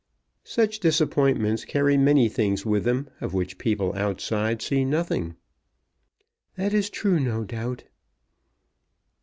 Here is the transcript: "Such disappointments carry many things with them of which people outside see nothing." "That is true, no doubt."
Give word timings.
"Such 0.47 0.79
disappointments 0.79 1.63
carry 1.63 1.95
many 1.95 2.27
things 2.27 2.65
with 2.65 2.85
them 2.85 3.11
of 3.21 3.35
which 3.35 3.59
people 3.59 3.93
outside 3.93 4.59
see 4.59 4.83
nothing." 4.83 5.35
"That 6.55 6.73
is 6.73 6.89
true, 6.89 7.19
no 7.19 7.43
doubt." 7.43 7.83